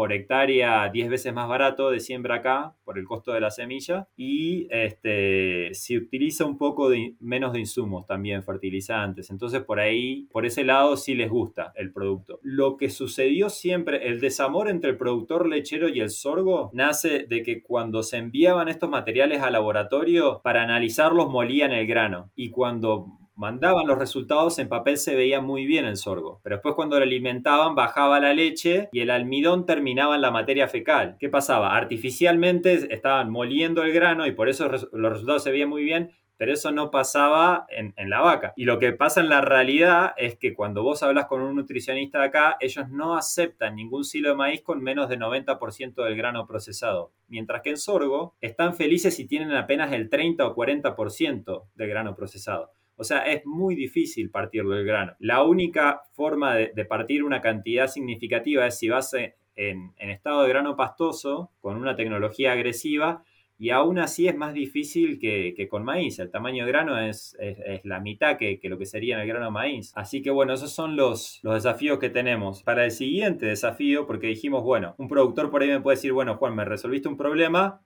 [0.00, 4.08] por hectárea 10 veces más barato de siembra acá por el costo de la semilla
[4.16, 9.28] y este, se utiliza un poco de, menos de insumos también, fertilizantes.
[9.28, 12.40] Entonces por ahí, por ese lado sí les gusta el producto.
[12.42, 17.42] Lo que sucedió siempre, el desamor entre el productor lechero y el sorgo nace de
[17.42, 23.18] que cuando se enviaban estos materiales al laboratorio para analizarlos molían el grano y cuando
[23.40, 27.04] mandaban los resultados, en papel se veía muy bien el sorgo, pero después cuando lo
[27.04, 31.16] alimentaban bajaba la leche y el almidón terminaba en la materia fecal.
[31.18, 31.74] ¿Qué pasaba?
[31.74, 36.52] Artificialmente estaban moliendo el grano y por eso los resultados se veían muy bien, pero
[36.52, 38.52] eso no pasaba en, la vaca.
[38.56, 42.20] Y lo que pasa en la realidad es que cuando vos hablas con un nutricionista
[42.20, 46.46] de acá, ellos no aceptan ningún silo de maíz con menos de 90% del grano
[46.46, 47.12] procesado.
[47.28, 52.14] Mientras que en sorgo están felices si tienen apenas el 30 o 40% del grano
[52.14, 52.72] procesado.
[53.00, 55.14] O sea, es muy difícil partirlo del grano.
[55.20, 60.76] La única forma de, partir una cantidad significativa es si vas en, estado de grano
[60.76, 63.24] pastoso, con una tecnología agresiva,
[63.58, 66.18] y aún así es más difícil que, con maíz.
[66.18, 67.38] El tamaño de grano es,
[67.84, 69.92] la mitad que, lo que sería en el grano de maíz.
[69.94, 72.62] Así que bueno, esos son los, los desafíos que tenemos.
[72.62, 76.36] Para el siguiente desafío, porque dijimos, bueno, un productor por ahí me puede decir, bueno,
[76.36, 77.80] Juan, me resolviste un problema,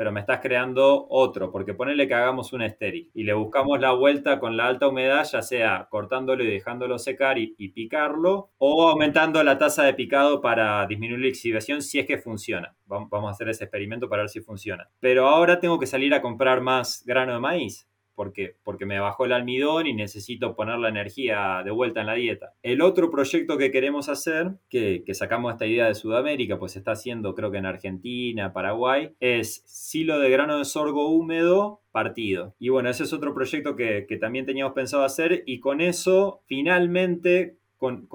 [0.00, 3.92] pero me estás creando otro, porque ponele que hagamos un estéril y le buscamos la
[3.92, 9.44] vuelta con la alta humedad, ya sea cortándolo y dejándolo secar y, picarlo, o aumentando
[9.44, 12.74] la tasa de picado para disminuir la exhibición si es que funciona.
[12.86, 14.88] Vamos a hacer ese experimento para ver si funciona.
[15.00, 17.89] Pero ahora tengo que salir a comprar más grano de maíz
[18.20, 22.12] porque, porque me bajó el almidón y necesito poner la energía de vuelta en la
[22.12, 22.52] dieta.
[22.62, 26.92] El otro proyecto que queremos hacer, que, sacamos esta idea de Sudamérica, pues se está
[26.92, 32.54] haciendo creo que en Argentina, Paraguay, es silo de grano de sorgo húmedo partido.
[32.58, 37.56] Y bueno, ese es otro proyecto que, también teníamos pensado hacer y con eso finalmente
[37.78, 38.06] con,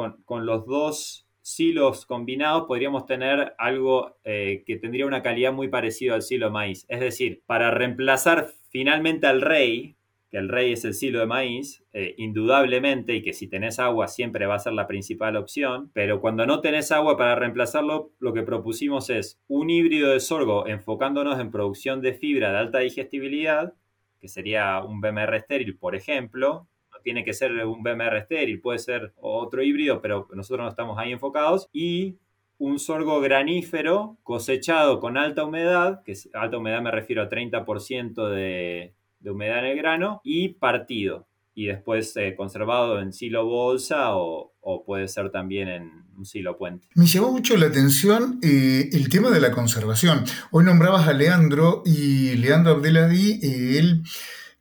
[0.46, 6.22] los dos silos combinados podríamos tener algo eh, que tendría una calidad muy parecida al
[6.22, 6.86] silo maíz.
[6.90, 9.96] Es decir, para reemplazar finalmente al rey,
[10.30, 14.10] que el rey es el silo de maíz, eh, indudablemente, y que si tenés agua
[14.10, 18.34] siempre va a ser la principal opción, pero cuando no tenés agua para reemplazarlo, lo
[18.34, 23.74] que propusimos es un híbrido de sorgo enfocándonos en producción de fibra de alta digestibilidad,
[24.20, 26.68] que sería un BMR estéril, por ejemplo,
[27.02, 31.14] tiene que ser un BMR estéril, puede ser otro híbrido, pero nosotros no estamos ahí
[31.14, 32.18] enfocados, y
[32.58, 38.30] un sorgo granífero cosechado con alta humedad, que es alta humedad me refiero a 30%
[38.30, 41.28] de, de, humedad en el grano, y partido.
[41.58, 44.52] Y después eh, conservado en silo bolsa o,
[44.86, 46.88] puede ser también en un silo puente.
[46.96, 50.26] Me llamó mucho la atención eh, el tema de la conservación.
[50.52, 54.04] Hoy nombrabas a Leandro y Leandro Abdeladí, eh, él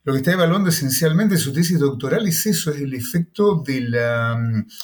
[0.05, 4.39] lo que está evaluando esencialmente su tesis doctoral es eso, es el efecto de, la,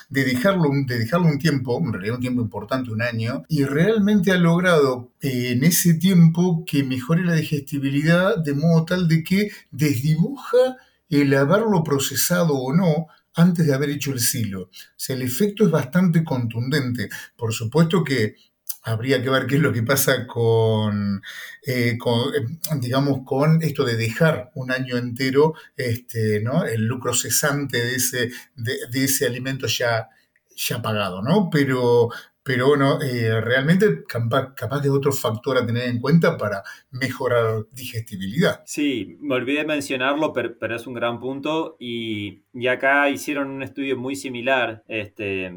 [0.10, 4.32] de, dejarlo, de dejarlo un tiempo, en realidad un tiempo importante, un año, y realmente
[4.32, 10.78] ha logrado en ese tiempo que mejore la digestibilidad de modo tal de que desdibuja
[11.08, 13.06] el haberlo procesado o no
[13.36, 14.64] antes de haber hecho el silo.
[14.64, 17.10] O sea, el efecto es bastante contundente.
[17.36, 18.36] Por supuesto que
[18.84, 21.22] habría que ver qué es lo que pasa con,
[21.66, 22.46] eh, eh,
[22.80, 26.66] digamos, con esto de dejar un año entero este, ¿no?
[26.66, 30.10] el lucro cesante de ese, de, ese alimento ya,
[30.56, 31.50] ya pagado, ¿no?
[31.52, 32.10] Pero,
[32.44, 37.68] pero bueno, eh, realmente capaz, capaz es otro factor a tener en cuenta para mejorar
[37.72, 38.64] digestibilidad.
[38.66, 43.50] Sí, me olvidé de mencionarlo, pero, pero es un gran punto y, y, acá hicieron
[43.50, 44.84] un estudio muy similar.
[44.88, 45.52] Este,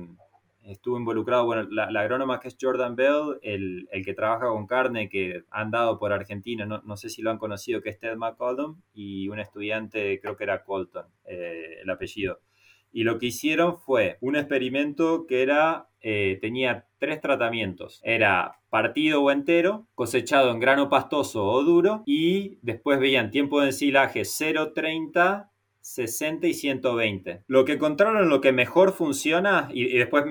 [0.67, 5.45] estuvo involucrado, bueno, la, agrónoma que es Jordan Bell, el, que trabaja con carne, que
[5.51, 9.29] han dado por Argentina, no, sé si lo han conocido, que es Ted McCollum, y
[9.29, 12.41] un estudiante, creo que era Colton, eh, el apellido.
[12.93, 18.01] Y lo que hicieron fue un experimento que era, eh, tenía tres tratamientos.
[18.05, 23.67] Era partido o entero, cosechado en grano pastoso o duro, y después veían tiempo de
[23.67, 25.51] ensilaje 0,30
[25.85, 27.43] 60 y 120.
[27.47, 30.25] Lo que encontraron, lo que mejor funciona, y, después,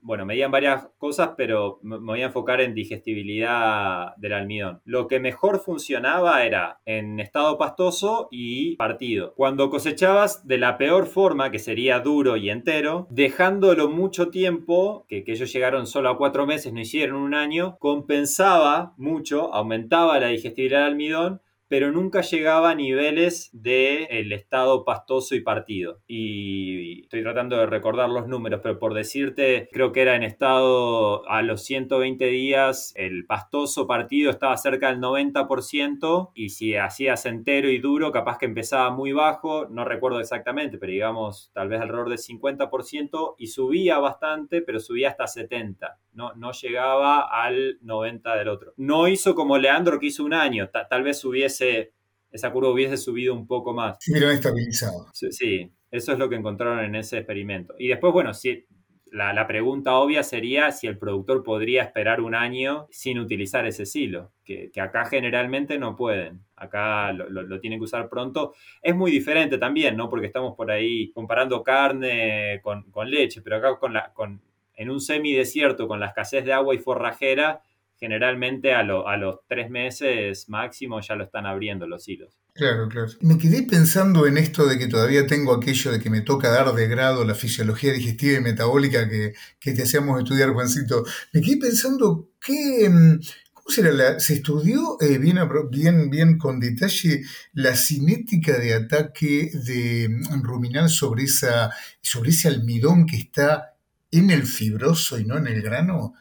[0.00, 4.80] bueno, medían varias cosas, pero me voy a enfocar en digestibilidad del almidón.
[4.86, 9.34] Lo que mejor funcionaba era en estado pastoso y partido.
[9.36, 15.22] Cuando cosechabas de la peor forma, que sería duro y entero, dejándolo mucho tiempo, que,
[15.22, 20.28] que ellos llegaron solo a cuatro meses, no hicieron un año, compensaba mucho, aumentaba la
[20.28, 26.00] digestibilidad del almidón pero nunca llegaba a niveles del el estado pastoso y partido.
[26.06, 31.28] Y estoy tratando de recordar los números, pero por decirte, creo que era en estado
[31.28, 37.68] a los 120 días, el pastoso partido estaba cerca del 90%, y si hacías entero
[37.70, 42.08] y duro, capaz que empezaba muy bajo, no recuerdo exactamente, pero digamos tal vez alrededor
[42.08, 45.96] del 50%, y subía bastante, pero subía hasta 70%.
[46.12, 48.72] No, no llegaba al 90 del otro.
[48.76, 51.18] No hizo como Leandro que hizo un año, tal vez
[51.62, 51.94] hubiese
[52.34, 53.96] esa curva hubiese subido un poco más.
[54.00, 55.06] Sí, lo estabilizado.
[55.12, 57.74] Sí, eso es lo que encontraron en ese experimento.
[57.78, 58.66] Y después, bueno, si,
[59.12, 64.32] la, pregunta obvia sería si el productor podría esperar un año sin utilizar ese silo,
[64.44, 66.40] que, acá generalmente no pueden.
[66.56, 68.54] Acá lo, tienen que usar pronto.
[68.82, 70.10] Es muy diferente también, ¿no?
[70.10, 74.42] Porque estamos por ahí comparando carne con, leche, pero acá con la, con,
[74.74, 77.62] en un semidesierto con la escasez de agua y forrajera,
[77.98, 82.36] generalmente a, los tres meses máximo ya lo están abriendo los hilos.
[82.52, 83.08] Claro, claro.
[83.20, 86.72] Me quedé pensando en esto de que todavía tengo aquello de que me toca dar
[86.72, 91.04] de grado la fisiología digestiva y metabólica que, que te hacíamos estudiar, Juancito.
[91.32, 92.88] Me quedé pensando que...
[92.88, 93.20] Mm,
[93.52, 94.20] ¿Cómo será?
[94.20, 95.38] ¿Se estudió eh, bien,
[95.70, 97.22] bien, bien con detalle
[97.54, 101.70] la cinética de ataque de mm, ruminal sobre, esa,
[102.02, 103.74] sobre ese almidón que está
[104.10, 106.14] en el fibroso y no en el grano?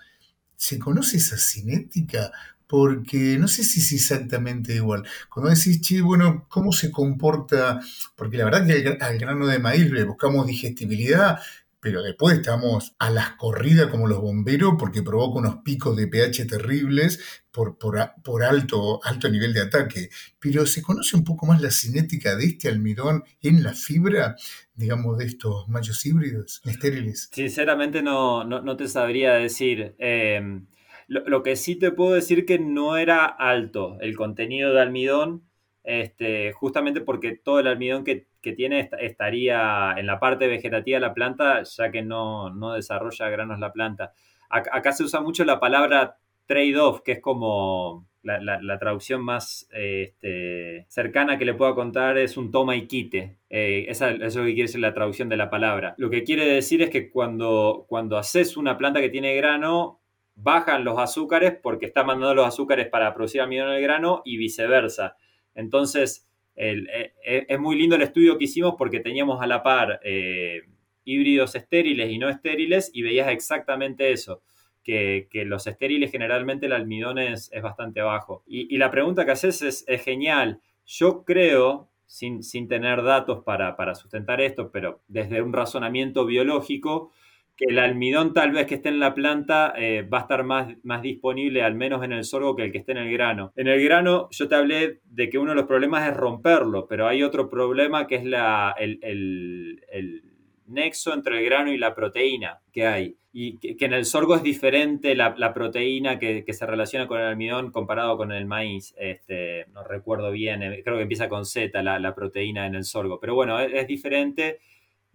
[0.64, 2.32] ¿Se conoce esa cinética?
[2.68, 5.04] Porque no sé si es exactamente igual.
[5.30, 7.82] Cuando decís, che, bueno, ¿cómo se comporta?
[8.16, 11.40] Porque la verdad que al, grano de maíz le buscamos digestibilidad,
[11.84, 16.46] pero después estamos a las corridas como los bomberos porque provoca unos picos de pH
[16.46, 20.10] terribles por, por, alto, alto nivel de ataque.
[20.40, 24.38] Pero se conoce un poco más la cinética de este almidón en la fibra,
[24.74, 27.30] digamos, de estos machos híbridos estériles.
[27.34, 29.94] Sinceramente no, no, te sabría decir.
[30.00, 30.66] Em,
[31.08, 35.44] lo, que sí te puedo decir que no era alto el contenido de almidón,
[35.84, 41.14] este, justamente porque todo el almidón que tiene estaría en la parte vegetativa de la
[41.14, 44.14] planta, ya que no, desarrolla granos la planta.
[44.50, 51.38] Acá, se usa mucho la palabra trade-off, que es como la, traducción más este, cercana
[51.38, 53.38] que le puedo contar es un toma y quite.
[53.50, 55.96] Eh, esa, eso es lo que quiere decir la traducción de la palabra.
[55.98, 60.02] Lo que quiere decir es que cuando, cuando haces una planta que tiene grano,
[60.36, 64.38] bajan los azúcares porque está mandando los azúcares para producir almidón en el grano y
[64.38, 65.18] viceversa.
[65.56, 70.00] Entonces, eh, eh, es muy lindo el estudio que hicimos porque teníamos a la par
[70.04, 70.62] eh,
[71.04, 74.42] híbridos estériles y no estériles y veías exactamente eso,
[74.84, 78.44] que, los estériles generalmente el almidón es, bastante bajo.
[78.46, 80.62] Y, la pregunta que haces es, genial.
[80.86, 87.12] Yo creo, sin, tener datos para sustentar esto, pero desde un razonamiento biológico,
[87.56, 90.74] que el almidón tal vez que esté en la planta eh, va a estar más,
[90.84, 93.54] más disponible, al menos en el sorgo, que el que esté en el grano.
[93.56, 97.08] En el grano yo te hablé de que uno de los problemas es romperlo, pero
[97.08, 100.24] hay otro problema que es la, el,
[100.66, 103.16] nexo entre el grano y la proteína que hay.
[103.36, 107.72] Y que, en el sorgo es diferente la, proteína que, se relaciona con el almidón
[107.72, 108.96] comparado con el maíz.
[108.98, 113.20] Este, no recuerdo bien, eh, creo que empieza con Z la, proteína en el sorgo.
[113.20, 114.60] Pero bueno, es diferente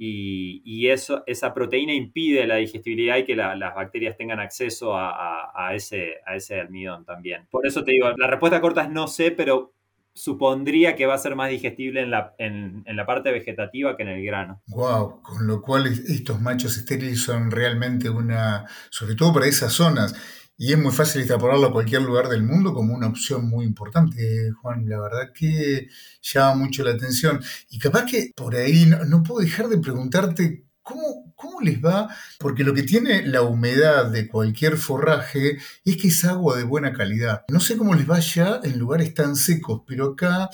[0.01, 6.19] y, eso, esa proteína impide la digestibilidad y que las bacterias tengan acceso a, ese,
[6.25, 7.47] a ese almidón también.
[7.51, 9.75] Por eso te digo, la respuesta corta es no sé, pero
[10.15, 14.03] supondría que va a ser más digestible en la, en, en la parte vegetativa que
[14.05, 14.63] en el grano.
[14.69, 20.15] Wow, con lo cual estos machos estériles son realmente una, sobre todo para esas zonas,
[20.61, 24.51] y es muy fácil extrapolarlo a cualquier lugar del mundo como una opción muy importante,
[24.61, 24.89] Juan.
[24.89, 25.89] La verdad que
[26.21, 27.41] llama mucho la atención.
[27.71, 32.09] Y capaz que por ahí no, puedo dejar de preguntarte ¿Cómo, ¿Cómo, les va?
[32.39, 36.95] Porque lo que tiene la humedad de cualquier forraje es que es agua de buena
[36.95, 37.45] calidad.
[37.49, 40.49] No sé cómo les va ya en lugares tan secos, pero acá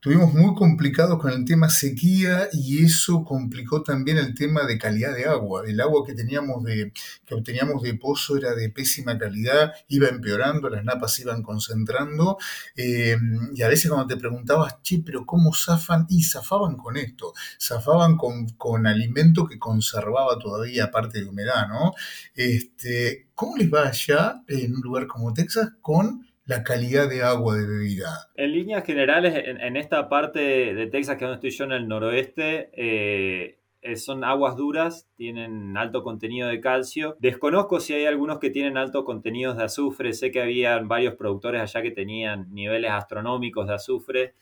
[0.00, 5.12] Estuvimos muy complicados con el tema sequía y eso complicó también el tema de calidad
[5.12, 5.64] de agua.
[5.66, 6.92] El agua que teníamos de,
[7.26, 12.38] que obteníamos de pozo era de pésima calidad, iba empeorando, las napas iban concentrando.
[12.76, 13.16] Eh,
[13.52, 16.06] y a veces cuando te preguntabas, che, pero ¿cómo zafan?
[16.08, 21.92] Y zafaban con esto, zafaban con, con alimento que conservaba todavía parte de humedad, ¿no?
[22.36, 27.56] Este, ¿Cómo les va allá en un lugar como Texas con la calidad de agua
[27.56, 28.30] de bebida?
[28.34, 30.40] En líneas generales, en, esta parte
[30.74, 33.58] de Texas, que es donde estoy yo en el noroeste, eh,
[33.96, 37.16] son aguas duras, tienen alto contenido de calcio.
[37.20, 40.14] Desconozco si hay algunos que tienen alto contenido de azufre.
[40.14, 44.34] Sé que había varios productores allá que tenían niveles astronómicos de azufre.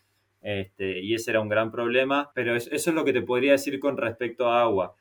[0.42, 3.80] Este, y ese era un gran problema, pero eso es lo que te podría decir
[3.80, 4.94] con respecto a agua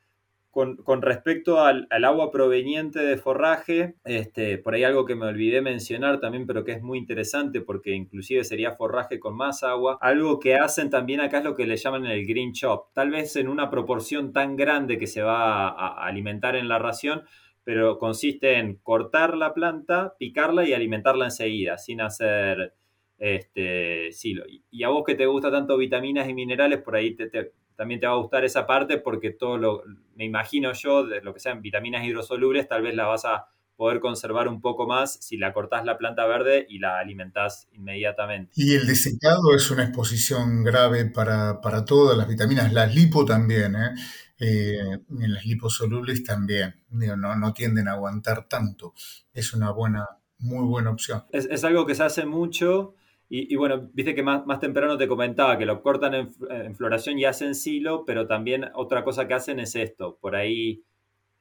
[0.56, 6.22] con, respecto al, agua proveniente de forraje, este, por ahí algo que me olvidé mencionar
[6.22, 9.98] también, pero que es muy interesante porque inclusive sería forraje con más agua.
[10.00, 12.94] Algo que hacen también acá es lo que le llaman el green chop.
[12.94, 17.24] Tal vez en una proporción tan grande que se va a, alimentar en la ración,
[17.66, 22.74] pero consiste en cortar la planta, picarla y alimentarla enseguida, sin hacer
[23.18, 24.46] este silo.
[24.72, 28.08] Y a vos que te gusta tanto vitaminas y minerales, por ahí te, también te
[28.08, 29.84] va a gustar esa parte porque todo lo,
[30.16, 34.00] me imagino yo, de lo que sean vitaminas hidrosolubles, tal vez la vas a poder
[34.00, 38.52] conservar un poco más si la cortás la planta verde y la alimentás inmediatamente.
[38.56, 43.94] Y el desecado es una exposición grave para, todas las vitaminas, las lipo también, ¿eh?
[44.40, 48.94] eh las liposolubles también, no, no tienden a aguantar tanto.
[49.34, 50.06] Es una buena,
[50.40, 51.26] muy buena opción.
[51.32, 52.96] Es, es algo que se hace mucho
[53.28, 57.26] y, bueno, viste que más, más, temprano te comentaba que lo cortan en, floración y
[57.26, 60.18] hacen silo, pero también otra cosa que hacen es esto.
[60.22, 60.84] Por ahí,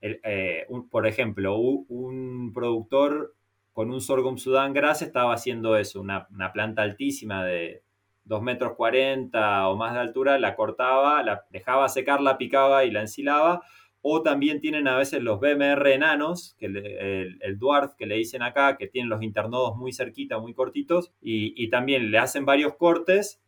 [0.00, 3.34] eh, por ejemplo, un, productor
[3.72, 7.82] con un sorghum Sudán Gras estaba haciendo eso, una, una planta altísima de
[8.24, 12.90] 2 metros 40 o más de altura, la cortaba, la dejaba secar, la picaba y
[12.90, 13.62] la ensilaba
[14.06, 18.42] o también tienen a veces los BMR enanos, que el, el, dwarf que le dicen
[18.42, 23.40] acá, que tienen los internodos muy cerquita, muy cortitos, y, también le hacen varios cortes,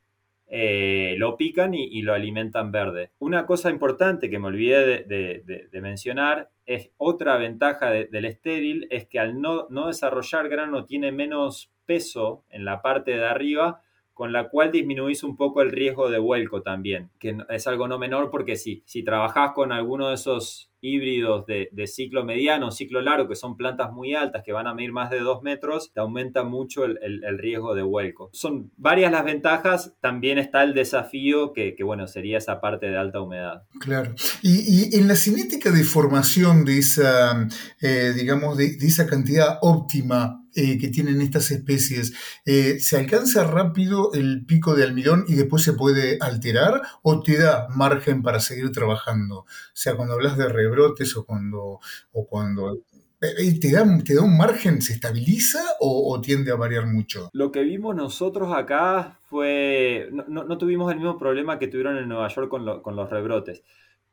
[0.48, 3.10] eh, lo pican y, lo alimentan verde.
[3.18, 9.18] Una cosa importante que me olvidé de, mencionar es otra ventaja del estéril, es que
[9.18, 13.82] al no, no desarrollar grano tiene menos peso en la parte de arriba,
[14.16, 17.98] con la cual disminuís un poco el riesgo de vuelco también, que es algo no
[17.98, 23.28] menor porque si, si trabajás con alguno de esos híbridos de, ciclo mediano, ciclo largo,
[23.28, 26.44] que son plantas muy altas, que van a medir más de dos metros, te aumenta
[26.44, 26.98] mucho el,
[27.38, 28.30] riesgo de vuelco.
[28.32, 33.20] Son varias las ventajas, también está el desafío que, bueno, sería esa parte de alta
[33.20, 33.62] humedad.
[33.80, 34.14] Claro.
[34.42, 37.48] Y, en la cinética de formación de esa,
[37.80, 42.14] eh, digamos, de, esa cantidad óptima eh, que tienen estas especies,
[42.46, 47.36] eh, ¿se alcanza rápido el pico de almidón y después se puede alterar o te
[47.36, 49.40] da margen para seguir trabajando?
[49.40, 50.48] O sea, cuando hablas de
[50.82, 51.80] o cuando...
[52.12, 52.80] O cuando
[53.20, 54.82] eh, ¿Te da, ¿Te da un margen?
[54.82, 57.30] ¿Se estabiliza o, tiende a variar mucho?
[57.32, 60.10] Lo que vimos nosotros acá fue.
[60.28, 63.62] No, tuvimos el mismo problema que tuvieron en Nueva York con, con los rebrotes.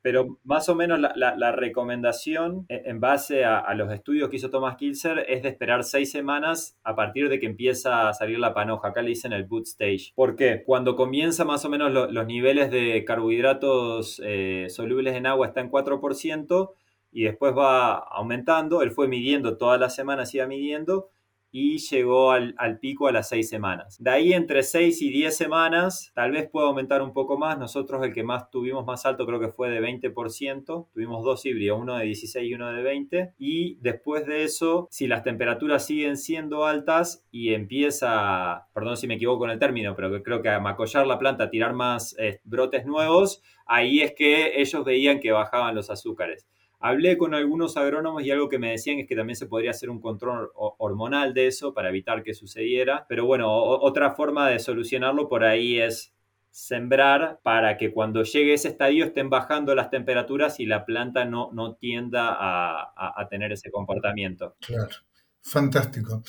[0.03, 4.75] Pero más o menos la, recomendación e, en base a, los estudios que hizo Thomas
[4.75, 8.89] Kilser es de esperar seis semanas a partir de que empieza a salir la panoja.
[8.89, 10.11] Acá le dicen el boot stage.
[10.13, 10.63] ¿Por qué?
[10.65, 15.71] Cuando comienza más o menos los niveles de carbohidratos eh, solubles en agua están en
[15.71, 16.73] 4%
[17.13, 18.81] y después va aumentando.
[18.81, 21.09] Él fue midiendo todas las semanas, iba midiendo
[21.55, 24.01] y llegó al, pico a las seis semanas.
[24.01, 27.59] De ahí entre seis y diez semanas, tal vez pueda aumentar un poco más.
[27.59, 30.87] Nosotros el que más tuvimos más alto creo que fue de 20%.
[30.91, 33.33] Tuvimos dos híbridos, uno de 16 y uno de 20.
[33.37, 39.13] Y después de eso, si las temperaturas siguen siendo altas y empieza, perdón si me
[39.13, 42.41] equivoco con el término, pero creo que a macollar la planta, a tirar más eh,
[42.45, 46.47] brotes nuevos, ahí es que ellos veían que bajaban los azúcares.
[46.85, 49.89] Hablé con algunos agrónomos y algo que me decían es que también se podría hacer
[49.89, 53.05] un control hormonal de eso para evitar que sucediera.
[53.07, 56.13] Pero bueno, otra forma de solucionarlo por ahí es
[56.51, 61.51] sembrar para que cuando llegue ese estadio estén bajando las temperaturas y la planta no,
[61.53, 64.57] no tienda a, tener ese comportamiento.
[64.59, 64.93] Claro,
[65.41, 66.15] fantástico.
[66.15, 66.23] O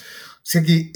[0.45, 0.93] sea que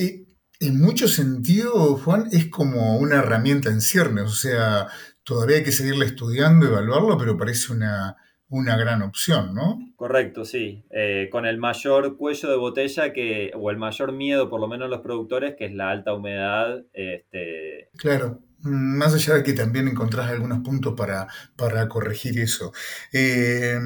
[0.60, 4.22] en muchos sentidos, Juan, es como una herramienta en ciernes.
[4.26, 4.86] O sea,
[5.24, 8.16] todavía hay que seguirla estudiando, evaluarlo, pero parece una
[8.50, 9.78] una gran opción, ¿no?
[9.96, 10.84] Correcto, sí.
[10.90, 14.88] Eh, con el mayor cuello de botella que, o el mayor miedo, por lo menos
[14.88, 16.84] los productores, que es la alta humedad.
[16.92, 17.90] Este...
[17.96, 22.72] Claro, más allá de que también encontrás algunos puntos para, para corregir eso.
[23.12, 23.78] Eh,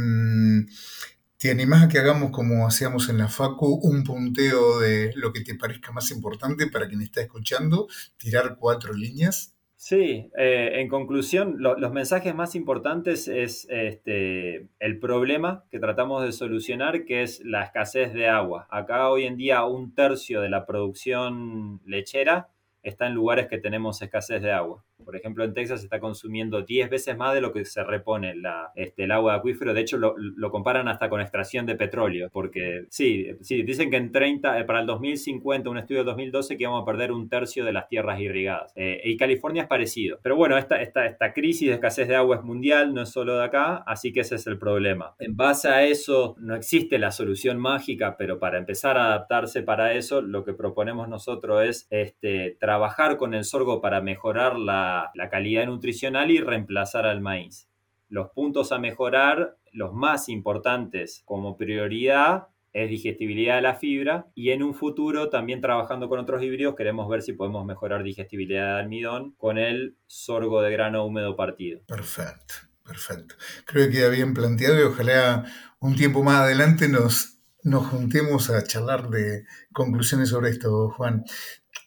[1.42, 5.40] ¿Te animás a que hagamos como hacíamos en la FACU, un punteo de lo que
[5.40, 9.51] te parezca más importante para quien está escuchando, tirar cuatro líneas?
[9.84, 16.30] Sí, eh, en conclusión, los mensajes más importantes es este, el problema que tratamos de
[16.30, 18.68] solucionar, que es la escasez de agua.
[18.70, 22.48] Acá hoy en día un tercio de la producción lechera
[22.84, 24.84] está en lugares que tenemos escasez de agua.
[25.04, 28.34] Por ejemplo, en Texas se está consumiendo 10 veces más de lo que se repone
[28.74, 29.74] este, el agua de acuífero.
[29.74, 34.12] De hecho, lo, comparan hasta con extracción de petróleo, porque sí, sí dicen que en
[34.12, 37.64] 30, eh, para el 2050, un estudio de 2012, que vamos a perder un tercio
[37.64, 38.72] de las tierras irrigadas.
[38.76, 40.18] Eh, y California es parecido.
[40.22, 43.36] Pero bueno, esta, esta, esta crisis de escasez de agua es mundial, no es solo
[43.36, 45.14] de acá, así que ese es el problema.
[45.18, 49.94] En base a eso, no existe la solución mágica, pero para empezar a adaptarse para
[49.94, 55.28] eso, lo que proponemos nosotros es este, trabajar con el sorgo para mejorar la la,
[55.30, 57.68] calidad nutricional y reemplazar al maíz.
[58.08, 64.50] los puntos a mejorar, los más importantes como prioridad es digestibilidad de la fibra y
[64.50, 68.80] en un futuro también trabajando con otros híbridos queremos ver si podemos mejorar digestibilidad de
[68.80, 71.80] almidón con el sorgo de grano húmedo partido.
[71.86, 73.34] Perfecto, perfecto.
[73.66, 75.44] Creo que queda bien planteado y ojalá
[75.80, 81.24] un tiempo más adelante nos, nos juntemos a charlar de conclusiones sobre esto, Juan.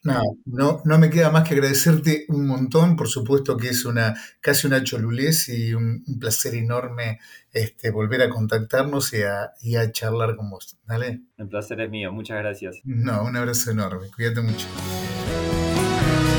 [0.06, 2.96] No, no, no me queda más que agradecerte un montón.
[2.96, 7.20] Por supuesto que es una casi una cholulez y un, placer enorme
[7.52, 10.78] este, volver a contactarnos y a, y a charlar con vos.
[10.86, 11.22] ¿Dale?
[11.38, 12.12] El placer es mío.
[12.12, 12.82] Muchas gracias.
[12.84, 14.08] No, un abrazo enorme.
[14.16, 14.68] Cuídate mucho.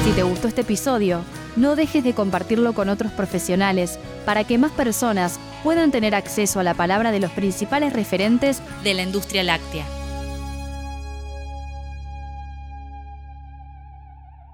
[0.05, 1.23] Si te gustó este episodio,
[1.57, 6.63] no dejes de compartirlo con otros profesionales para que más personas puedan tener acceso a
[6.63, 9.85] la palabra de los principales referentes de la industria láctea.